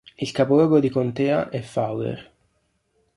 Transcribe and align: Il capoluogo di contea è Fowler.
Il 0.17 0.31
capoluogo 0.31 0.79
di 0.79 0.89
contea 0.89 1.49
è 1.49 1.61
Fowler. 1.61 2.33